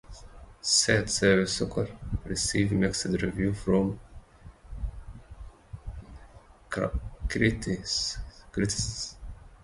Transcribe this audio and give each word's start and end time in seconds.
"Sad 0.61 1.11
Sappy 1.11 1.45
Sucker" 1.45 1.87
received 2.25 2.71
mixed 2.71 3.05
reviews 3.05 3.59
from 3.59 3.99
critics. 6.79 8.17